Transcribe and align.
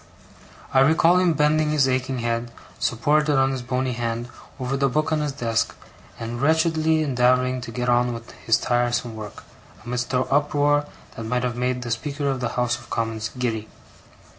I 0.73 0.79
recall 0.79 1.19
him 1.19 1.33
bending 1.33 1.69
his 1.69 1.87
aching 1.87 2.17
head, 2.25 2.49
supported 2.79 3.35
on 3.37 3.51
his 3.51 3.61
bony 3.61 3.91
hand, 3.93 4.29
over 4.59 4.75
the 4.75 4.89
book 4.89 5.11
on 5.11 5.19
his 5.19 5.31
desk, 5.31 5.75
and 6.19 6.41
wretchedly 6.41 7.03
endeavouring 7.03 7.61
to 7.61 7.71
get 7.71 7.87
on 7.87 8.11
with 8.11 8.31
his 8.31 8.57
tiresome 8.57 9.15
work, 9.15 9.43
amidst 9.85 10.11
an 10.15 10.25
uproar 10.31 10.85
that 11.15 11.25
might 11.27 11.43
have 11.43 11.55
made 11.55 11.83
the 11.83 11.91
Speaker 11.91 12.27
of 12.31 12.39
the 12.39 12.49
House 12.57 12.79
of 12.79 12.89
Commons 12.89 13.29
giddy. 13.37 13.69